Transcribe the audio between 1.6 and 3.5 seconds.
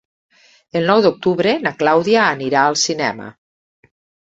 na Clàudia anirà al cinema.